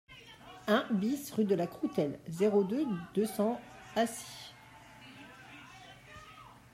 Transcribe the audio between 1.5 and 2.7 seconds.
la Croutelle, zéro